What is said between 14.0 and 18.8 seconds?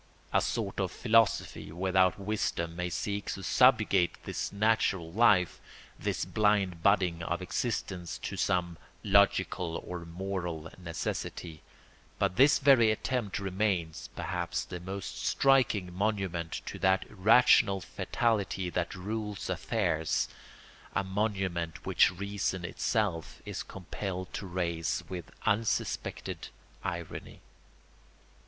perhaps, the most striking monument to that irrational fatality